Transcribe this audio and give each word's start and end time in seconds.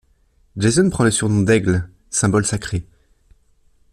Jason 0.57 0.89
prend 0.89 1.03
le 1.03 1.11
surnom 1.11 1.43
d'Aigle, 1.43 1.87
symbole 2.09 2.43
sacré. 2.47 2.87